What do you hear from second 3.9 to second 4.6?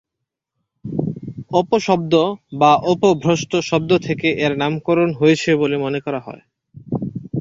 থেকে এর